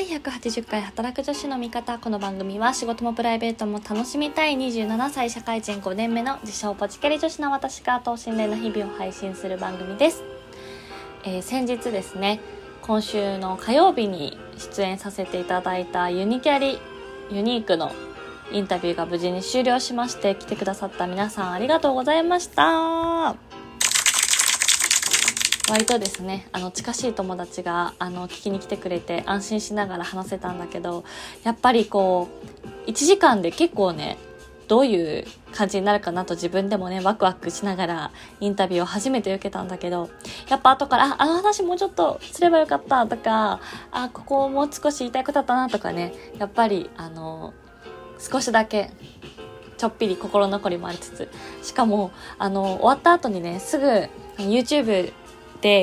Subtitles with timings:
[0.00, 1.98] 第180回働く女子の味方。
[1.98, 10.22] この番組は仕事もプライベートも楽しみたい27歳社会人5年目の自称ポチキャリ女子の私が等身大の日々を配信する番組です、
[11.24, 12.40] えー、先日ですね
[12.80, 16.78] 今週の火曜日に出演させていただいたユニキャリ
[17.30, 17.92] ユニークの
[18.52, 23.59] インタビューが無事に終了しまして来てくださった皆さんありがとうございました。
[25.70, 31.04] 割とですねあの近しい友達があの聞きに来てくれて安心しながら話せたんだけど
[31.44, 32.28] やっぱりこ
[32.86, 34.18] う1時間で結構ね
[34.66, 40.10] どういう感じになるかなと自分でもねワクワクしながらインタビューを初めて受けたんだけど
[40.48, 43.60] やっぱ後からああの話もうちょっとすればよかったとか
[43.92, 47.54] あここもう少し言いたいことだったなとかねやっぱりあの
[48.18, 48.90] 少しだけ
[49.76, 51.28] ちょっぴり心残りもありつつ
[51.62, 55.12] しかもあの終わった後にねすぐ YouTube、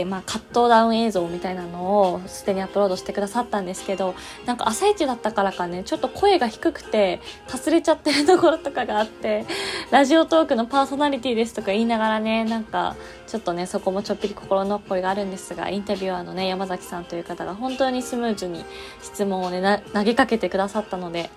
[0.06, 9.46] まあ、カットダウン映像みたいなのをすでにアップロードしてくださったんですけどなんか朝一だったからかねちょっと声が低くてかすれちゃってるところとかがあって
[9.92, 12.96] ラジオトークのパーソナリティですとか言いながらねなんか
[13.28, 18.66] ちょっとねそこもちょっぴり心残りがあるんですがインタビュアーのね山崎さんという方が本当にスムーズに
[19.02, 21.30] 質問をね投げかけてくださったので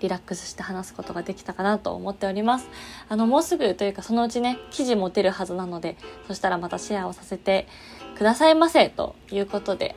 [0.00, 2.68] リラックスして話すことができたかなと思っております。
[3.08, 7.66] あの、もうすぐというかそのうちね、記事も出るはずなので、そしたらまたシェアをさせて
[8.16, 9.96] くださいませということで、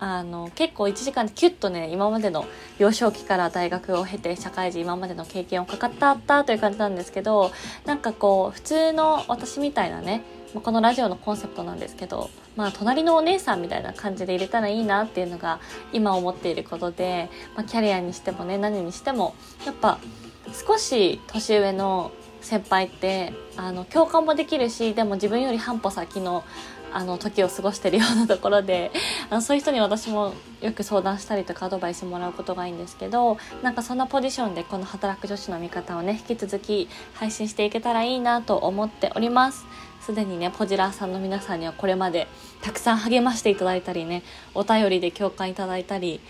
[0.00, 2.46] あの、結構1時間でキュッとね、今までの
[2.78, 7.52] 幼少期から大学を経て社会人今までの経験をかかったったという感じなんですけど、
[7.84, 10.22] なんかこう、普通の私みたいなね、
[10.54, 15.60] このラジオのコンセプトなんですけど、まあ、隣のお姉さんみたいな感じで入れたらいいなっていうのが
[15.92, 19.34] 今思っていることで、まあ、キャリアにしてもね何にしても
[19.64, 19.98] やっぱ
[20.52, 26.42] 少し年上の先輩ってあの共感もできるしでも自分より半歩先の
[26.92, 28.90] あの時を過ごしてるようなところで
[29.30, 39.64] あのそういう人に私もよく相談したりとかアドバイスもらうことがいいんですけどなんかそんなポジションでこの働く女子の味方をね引き続き配信していけたらいいなと思っております。
[40.10, 42.26] すでにねポジラーさんの皆さんにはこれまで
[42.62, 46.20] たくさん励ましていただいたりねお便りで共感いただいたり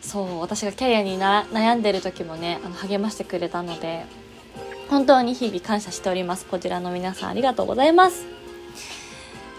[0.00, 4.06] そう私がキャリアに悩んでる時もねあの励ましてくれたので
[4.88, 8.26] 本当に日々感謝しておりますこちらの皆さんありがとうございます。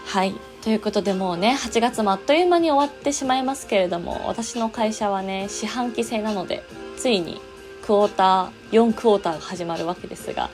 [0.06, 6.64] はいということでもうね8月もあっという間に終わってしまいますけれども私の会社はね四半期制なので
[6.96, 7.40] ついに
[7.82, 10.50] クォーター4クォーターが始まるわけですが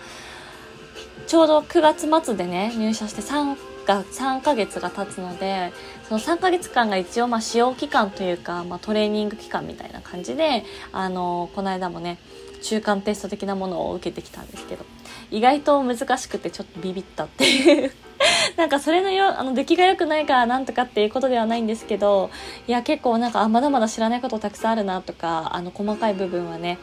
[1.26, 3.56] ちょうど9月末でね入社して3
[3.86, 5.72] が3ヶ月が経つので
[6.08, 12.18] その3ヶ月間が一応まあ使用期間というか、まあ、トレーニング期間みたいな感じであのこの間もね
[12.62, 14.84] 中間テスト的なものを受けてきたんですけど
[15.30, 17.92] 意外と難しくてちょっとビビったっていう。
[18.56, 22.30] なんかそれのよあの出来が良くないからなんとかっていうことではないんですけど
[22.66, 26.78] いや結構なんかあまだまだ知らないことたくさんあるなとかあの細かい部分はね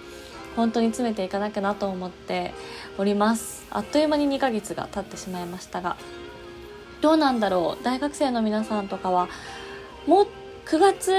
[0.55, 2.53] 本当に詰めていかなきゃなと思って
[2.97, 3.65] おります。
[3.71, 5.97] あっという間に2ヶ月が経ってしまいましたが
[7.01, 7.83] どうなんだろう。
[7.83, 9.27] 大学生の皆さんとかは
[10.07, 10.27] もう
[10.65, 11.11] 9月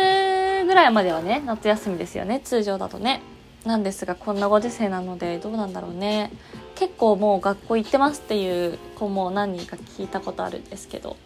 [0.66, 2.40] ぐらいまではね夏休みですよね。
[2.40, 3.22] 通常だとね。
[3.64, 6.30] なんですがこんなご時世なのでどうなんだろうね。
[6.74, 11.16] 結構もう学校行ってますっていう子も何人か聞いたことあるんですけど。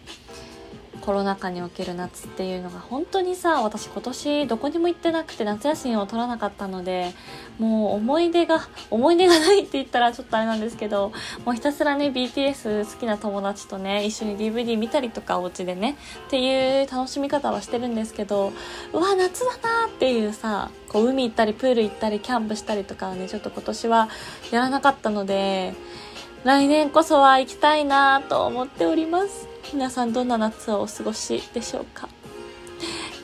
[1.09, 7.13] コロナ禍における夏っていうのが本当にさ私今年どこにも行ってなくて夏休みを取らなかったので
[7.57, 8.59] もう思い出が
[8.91, 11.11] 思い出がないって言ったらちょっとあれなんですけど
[11.45, 18.53] もうひたすらね BTS 好きな友達とね一緒に DVD 見たりとかお家でねっていう楽しみ方はしてるんですけど
[18.93, 24.09] うわ夏だなっていうさこう海行ったりプール行ったりキャンプしたりとかねちょっと今年は
[24.51, 25.73] やらなかったので
[26.43, 29.48] 来年こそは行きたいなと思っております。
[29.71, 32.09] 皆さんどんな夏をお過ごしでしょうか？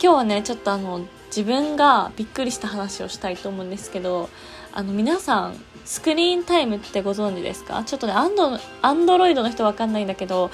[0.01, 4.29] 今日はねちょっとあの自分がびっくりした話をしたいと思うんですけど
[4.71, 7.83] あの皆さんスクリーンタイムってご存知ですか？
[7.83, 10.51] ちょっとねアンドアンドロイドの人わかんないんだけど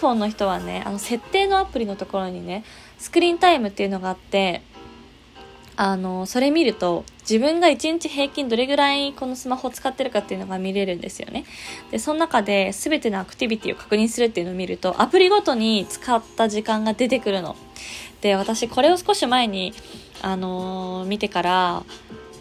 [0.00, 2.64] iPhone の人はねあの設定のアプリのところにね
[2.98, 4.62] スクリーンタイムっていうのがあって
[5.74, 11.44] あの、それ見ると、自分が1日平均どれぐらいこのスマホを使ってるかっていうのが見れるんですよね。
[11.90, 17.56] で、その中で全てのアクティビティを確認するっていうのを見ると、アプリごとに使った時間が出てくるの。
[18.20, 19.72] で、私これを少し前に、
[20.20, 21.82] あのー、見てから、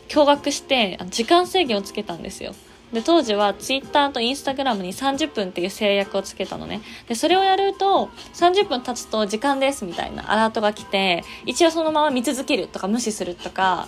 [0.10, 2.54] 驚愕して、時間制限をつけたんですよ。
[2.92, 6.82] で、当時は Twitter と Instagram に30分っていう制約をつけたのね。
[7.08, 13.88] で、それをやると、30分経つと時間ですみたいなアラートが来て、一応そのまま見続けるとか無視するとか、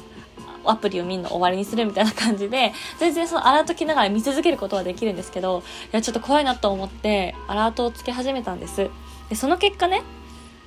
[0.71, 8.89] アプリを見るの終わりにするみたいな感じで、全然そのアラート来ながら見続けることはできるんですけど、いや、ちょっと怖いなと思って、アラートをつけ始めたんです。
[9.29, 10.03] で、その結果ね、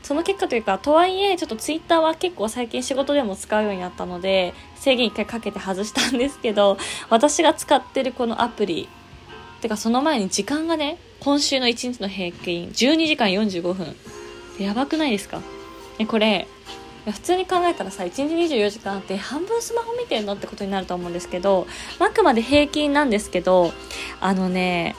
[0.02, 6.78] その結果というかとはいえちょっとツイッターは結構最近仕事でも使うようになったので制限1回かけて外したんですけど
[7.10, 8.88] 私が使ってるこのアプリ
[9.62, 13.96] てかその前に時間がね今週の1日の平均12時間45分
[14.60, 15.40] やばくないですか？
[15.98, 16.46] えこれ
[17.12, 21.67] 普通に考えたらさ1日24時間あって半分スマホ見てんのってことになると思うんですけど
[21.99, 23.73] あくまで平均なんですけど
[24.20, 24.97] あのね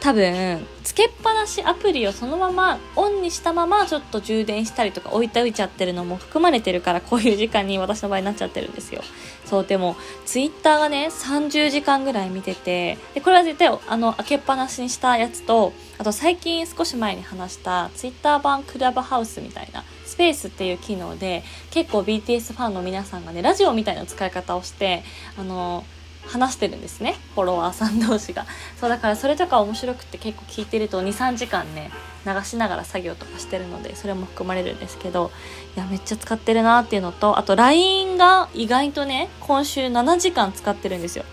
[0.00, 9.02] 多分つけっぱなしアプリをそのままオンにしたままちょっと充電したりとか置いておいちゃってるのも含まれてるからこういう時間に私の場合になっちゃってるんですよ。
[9.44, 25.04] そうでもツイッターがね30時間ぐらい見ててでこれは絶対あの開けっぱなしにしたやつとあと最近少し前に話したツイッター版クラブハウスみたいなスペースっていう機能で結構 BTS ファンの皆さんがねラジオみたいな使い方をして
[25.38, 25.84] あの
[26.26, 27.16] 話してるんですね。
[27.34, 28.46] フォロワーさん同士が。
[28.80, 31.90] そうだからそれとか面白くて結構聞いてると23時間ね
[32.26, 35.30] 流しながら作業とかしてるのでそれも含まれるんですけど
[35.76, 41.24] いやめっちゃ使ってるなっていうのとあと LINE が意外とね今週7時間使ってるんですよ。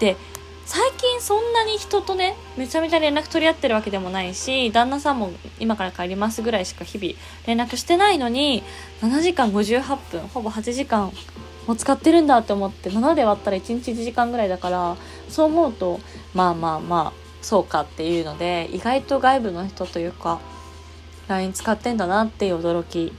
[0.00, 0.16] で
[0.66, 7.14] 最近そんなに人とねめちゃめちゃ連絡取り合ってるわけでもないし旦那さんも今から帰りますぐらいしか日々
[7.46, 8.62] 連絡してないのに
[9.02, 11.12] 7時間58分ほぼ8時間
[11.66, 14.96] も使ってるんだって思って7で割ったら1日1時間ぐらいだから
[15.28, 16.00] そう思うと
[16.34, 20.40] まあまあまあそうかっていうので意外と外部の人というか
[21.28, 23.12] LINE 使ってんだなっていう驚き。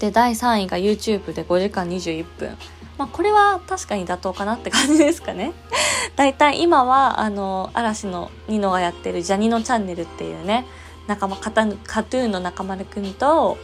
[0.00, 2.58] で第3位が YouTube で5時間21分。
[2.98, 5.52] まあこれは確かに妥当かなって感じですかね。
[6.16, 10.66] だいたい今はあの嵐のニノがやってるジャニのチャンネルっていうね
[11.06, 13.58] 仲間カタカトゥーンの中丸くんと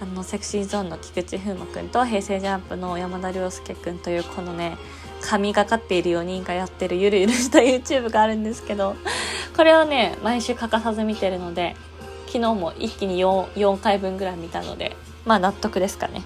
[0.00, 4.76] あのセクシーゾーンの菊池風磨くんと平成ジャンプの山田涼介くんというこのね
[5.22, 8.94] 神がかっている4人がやってるゆるゆるした YouTube があるんですけど
[9.56, 11.74] これをね毎週欠かさず見てるので
[12.26, 16.22] 昨日も一気に 4, 4回分ぐらい見たのでまあ納得ですかね。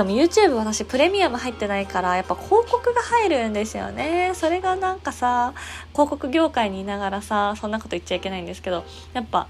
[0.00, 4.32] でも YouTube 私プレミアム入ってないからやっぱ広告が入るんですよね。
[4.34, 5.52] それがなんかさ
[5.92, 8.82] 広告業界にいながらさそんなこと言っちゃいけないんですけど
[9.12, 9.46] やっぱ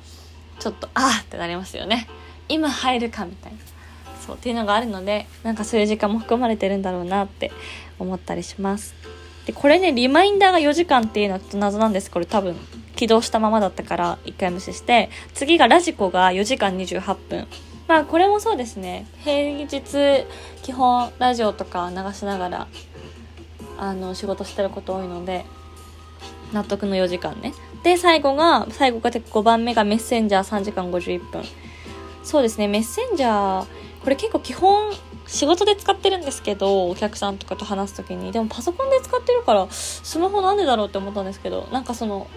[0.58, 2.08] ちょっとああってなりますよね。
[2.48, 3.58] 今入るかみたいな。
[4.26, 7.52] そうっていうのがあるのでなんかそういう時間も含まれてるんだろうなって
[8.00, 8.96] 思ったりします。
[9.46, 12.10] でこれねリマインダーが4時間っていうのはちょっと謎なんです。
[12.10, 12.56] これ多分
[12.96, 15.10] 起動したままだったから1回無視して。
[15.32, 17.46] 次がラジコが4時間28分。
[17.90, 19.04] まあこれもそうですね。
[19.24, 19.82] 平日
[20.62, 22.68] 基本ラジオとか流しながら
[23.76, 25.44] あの仕事してること多いので
[26.52, 27.52] 納得の4時間ね。
[27.82, 31.42] で最後が最後が5番目がメッセンジャー3時間51分。
[32.22, 33.66] そうですね、メッセンジャー、
[34.04, 34.92] これ結構基本
[35.26, 38.30] 仕事で使ってるんですけど、お客さんとかと話す時に。
[38.30, 42.28] でもパソコンで使ってるから、スマホなんでだろうって思ったんですけど、なんかその、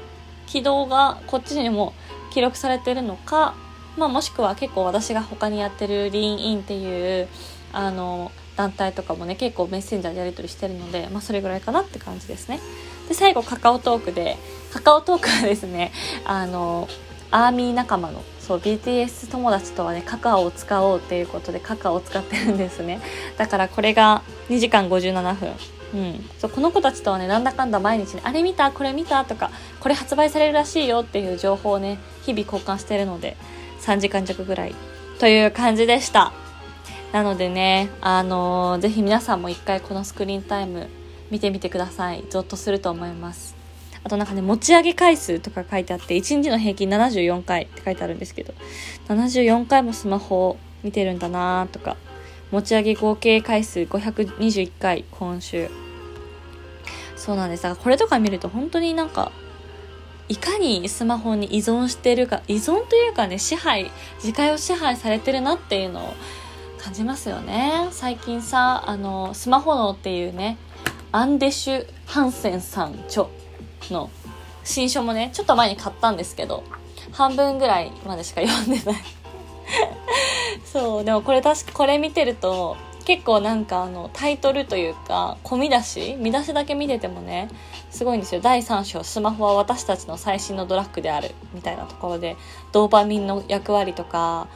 [0.48, 1.94] 起動がこっちにも
[2.32, 3.54] 記録されてるのか、
[3.98, 7.28] まあもしくは結構私が他にやってるリーンインっていう、
[7.72, 12.60] あの、団体とかもね、結構メッセンジャーでやり取りしてるので、まあそれぐらいかなって感じですね。
[13.08, 14.38] で、最後カカオトークで、
[14.72, 15.92] カカオトークはですね、
[16.26, 16.88] あの、
[17.32, 23.02] アーミー仲間のそう BTS 友達とはねカカオを使おうっていうことでカカオを使ってるんですね。
[23.38, 25.50] だからこれが2時間57分。
[25.96, 28.72] うん、そうこの子たちとはねなんだかんだ毎日ねあれ見た？
[28.72, 29.26] これ見た？
[29.26, 29.50] とか
[29.80, 33.36] これ発売されるらしいよっていう情報をね日々交換してるので
[33.86, 34.76] 3時間弱ぐらい
[35.20, 36.34] という感じでした
[37.12, 40.90] なのでねあのー、ぜひ皆さんも一回このスクリーンタイム
[41.32, 43.64] 見てみてくださいゾッとすると思います
[44.04, 48.54] あとなんかね、持ち上げ回数とか書いてあって、1日の平均74回って書いてあるんですけど、
[49.08, 51.96] 74回もスマホを見てるんだなとか、
[52.52, 55.70] 持ち上げ合計回数521回、今週。
[57.16, 57.64] そうなんです。
[57.64, 59.32] だからこれとか見ると本当になんか、
[60.34, 66.14] いかにスマホに依存してるか、依存というかね、支配、時間を支配されてるなっていうのを
[66.80, 67.88] 感じますよね。
[67.92, 70.58] 最近さ、あの、スマホ脳っていうね、
[71.12, 73.28] アンデシュ・ハンセンさん著
[73.92, 74.10] の
[74.64, 76.64] 新書もね、ちょっと前に買ったんですけど、
[77.12, 79.04] 半分ぐらいまでしか読んでない
[80.66, 82.76] そう、でもこれ確か、これ見てると、
[83.06, 87.50] 結構なんかあの、タイトルというか、込み出し見出しだけ見ててもね、
[87.94, 88.42] すごいんですよ。
[88.42, 92.36] 第3章、スマホは私たちの最新のドラッグである、みたいなところで、
[92.72, 94.48] ドーパミンの役割とか、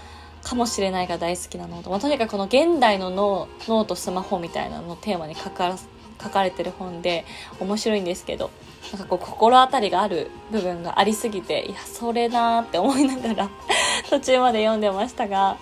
[0.43, 5.77] かもしれないが大好きなのと、まあ、とにかくこの現代の脳脳とスマホみたいなのをテーマに書か
[6.23, 7.25] 書かれてる本で
[7.59, 8.49] 面白いんですけど
[8.93, 13.49] なんかこう心当たりがある部分がありすぎていやそれなーって思いながら
[14.09, 15.57] 途中まで読んでましたが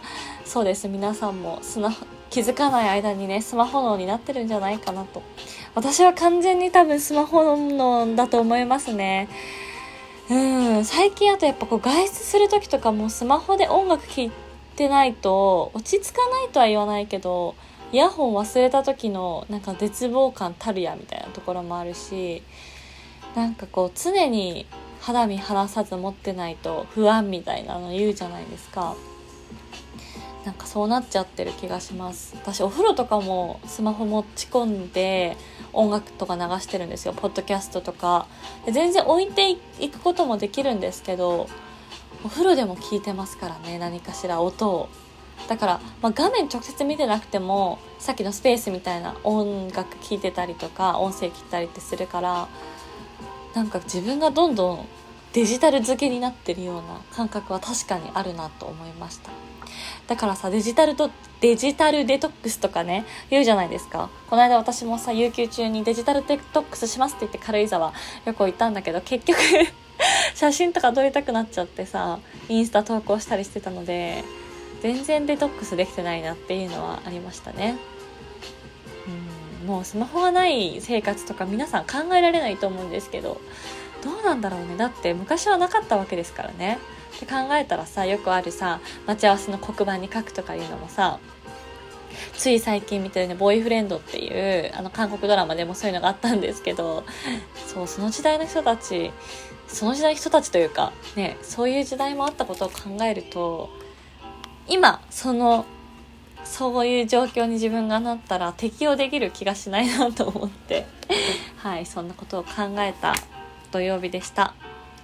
[0.46, 1.92] そうです皆さんもスマ
[2.30, 5.24] 気づかない間にねスマホ脳になってるんじゃないかなと
[5.76, 9.28] 私は完全に多分スマホ脳だと思いますね。
[10.30, 10.36] う
[10.80, 14.32] ん最近あとやっぱこう外出する時とかもスマホで音楽聴い
[14.76, 17.56] てないと落ち着かないとは言わないけど
[17.92, 22.42] イヤホン忘れた時のなんか絶望感たるやみたいなところもあるし
[23.36, 24.66] なんかこう常に
[25.02, 28.96] 肌身離さず持ってないと不安みたいなの言うじゃないですか。
[30.46, 32.36] なんかそうなっちゃってる気がします。
[32.36, 35.38] 私お風呂とかもスマホ持ち込んで
[35.76, 37.14] 音楽とか流してるんですよ。
[37.14, 38.28] ポッドキャストとか。
[38.72, 41.48] 全然置いていくこともできるんですけど
[42.24, 44.90] お風呂でも聞いてますからね何かしら音を。
[45.48, 52.48] だから、まあ、画面直接見てなくてもさっきのスペースみたいな音楽聴いてたりとか音声聞いたりってするから
[53.54, 54.88] なんか自分がどんどん
[55.34, 59.30] デジタル付けになってるような感覚は確かにあるなと思いました。
[60.08, 61.10] だからさデジタルと
[61.42, 64.10] デジタルデトックスとかね言うじゃないですか。
[64.30, 67.94] この間私もさ有給中にデジタルデトックスしますって言って軽井沢
[68.26, 69.40] 旅行行ったんだけど結局
[70.36, 72.20] 写真とか撮りたくなっちゃってさ
[72.50, 74.24] インスタ投稿したりしてたので
[74.82, 77.78] 全然デトックスできてないなっていうのはありましたね。
[79.08, 83.42] うんもうスマホがない生活とか皆さん考えられないと思うんですけど
[84.04, 84.78] どうなんだろうね。
[84.78, 86.78] だって昔はなかったわけですからね。
[87.16, 91.20] って考えたらさよくあるさ待ち合わせの黒板に書くとかいうのもさ
[92.38, 97.04] つい最近見てるね、ボーイフレンドっていう、あの、韓国ドラマでもそういうのがあったんですけど、
[97.68, 99.12] そう、その時代の人たち、
[99.68, 103.70] その時代の人たちというか、ね、そういう時代もあったことを考えると、
[104.68, 105.66] 今、その、
[106.44, 110.86] そういう状況に自分がなったら適応できる気がしないなと思って、
[111.58, 113.16] はい、そんなことを考えた
[113.72, 114.54] 土曜日でした。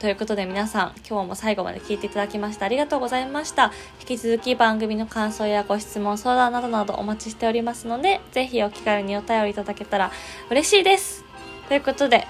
[0.02, 3.72] ということで皆さん、今日も最後まで聞いていただきましてありがとうございました。
[4.00, 10.12] 引き続き番組の感想やご質問、相談などなどお待ちしておりますので、ぜひお気軽にお便りいただけたら
[10.50, 11.24] 嬉しいです。
[11.68, 12.26] ということで、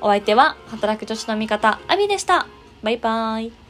[0.00, 2.48] お相手は働く女子の味方、アミでした。
[2.82, 3.63] バイバーイ。